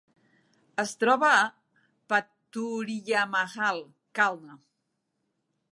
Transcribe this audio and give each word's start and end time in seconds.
Es 0.83 0.93
troba 1.03 1.29
a 1.41 1.43
Pathuriyamahal, 2.13 3.83
Kalna. 4.21 4.59